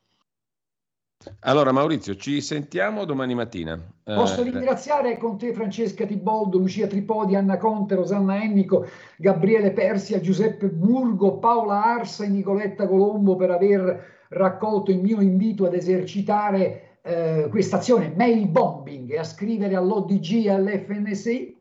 Allora 1.40 1.72
Maurizio, 1.72 2.16
ci 2.16 2.40
sentiamo 2.40 3.04
domani 3.04 3.34
mattina. 3.34 3.78
Posso 4.04 4.40
eh, 4.40 4.44
ringraziare 4.44 5.18
con 5.18 5.38
te 5.38 5.52
Francesca 5.52 6.04
Tiboldo, 6.04 6.58
Lucia 6.58 6.86
Tripodi, 6.86 7.36
Anna 7.36 7.56
Conte, 7.56 7.94
Rosanna 7.94 8.42
Ennico, 8.42 8.86
Gabriele 9.16 9.72
Persia, 9.72 10.20
Giuseppe 10.20 10.68
Burgo, 10.68 11.38
Paola 11.38 11.84
Arsa 11.84 12.24
e 12.24 12.28
Nicoletta 12.28 12.86
Colombo 12.86 13.36
per 13.36 13.50
aver 13.50 14.26
raccolto 14.28 14.90
il 14.90 14.98
mio 14.98 15.20
invito 15.20 15.66
ad 15.66 15.74
esercitare 15.74 16.98
eh, 17.02 17.48
questa 17.50 17.76
azione 17.76 18.12
mail 18.16 18.48
bombing 18.48 19.10
e 19.10 19.18
a 19.18 19.24
scrivere 19.24 19.74
all'ODG 19.74 20.46
e 20.46 20.50
all'FNSI? 20.50 21.60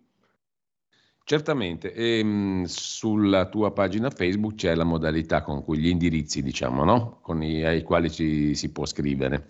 Certamente, 1.23 1.93
e, 1.93 2.19
ehm, 2.19 2.27
mh, 2.27 2.63
sulla 2.65 3.45
tua 3.47 3.71
pagina 3.71 4.09
Facebook 4.09 4.55
c'è 4.55 4.75
la 4.75 4.83
modalità 4.83 5.41
con 5.41 5.63
cui 5.63 5.77
gli 5.77 5.87
indirizzi, 5.87 6.41
diciamo, 6.41 6.83
no? 6.83 7.19
con 7.21 7.41
i, 7.43 7.63
ai 7.63 7.83
quali 7.83 8.09
ci, 8.11 8.55
si 8.55 8.71
può 8.71 8.85
scrivere 8.85 9.47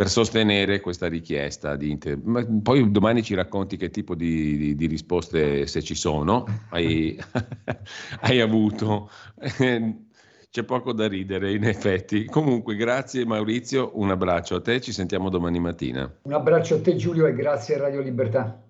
per 0.00 0.08
sostenere 0.08 0.80
questa 0.80 1.08
richiesta. 1.08 1.76
Di 1.76 1.90
inter... 1.90 2.18
Ma 2.22 2.42
poi 2.62 2.90
domani 2.90 3.22
ci 3.22 3.34
racconti 3.34 3.76
che 3.76 3.90
tipo 3.90 4.14
di, 4.14 4.56
di, 4.56 4.74
di 4.74 4.86
risposte, 4.86 5.66
se 5.66 5.82
ci 5.82 5.94
sono, 5.94 6.46
hai, 6.70 7.18
hai 8.22 8.40
avuto. 8.40 9.10
c'è 10.50 10.64
poco 10.64 10.92
da 10.92 11.06
ridere 11.06 11.52
in 11.52 11.64
effetti. 11.64 12.24
Comunque, 12.24 12.76
grazie 12.76 13.26
Maurizio, 13.26 13.92
un 13.94 14.10
abbraccio 14.10 14.56
a 14.56 14.60
te, 14.62 14.80
ci 14.80 14.92
sentiamo 14.92 15.28
domani 15.28 15.60
mattina. 15.60 16.10
Un 16.22 16.32
abbraccio 16.32 16.76
a 16.76 16.80
te 16.80 16.96
Giulio 16.96 17.26
e 17.26 17.34
grazie 17.34 17.74
a 17.74 17.80
Radio 17.80 18.00
Libertà. 18.00 18.69